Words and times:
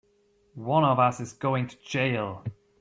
One 0.55 0.83
of 0.83 0.97
us 0.97 1.19
is 1.19 1.31
going 1.33 1.67
to 1.67 1.77
jail! 1.83 2.43